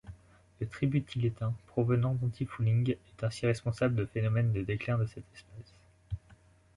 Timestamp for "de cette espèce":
4.97-5.75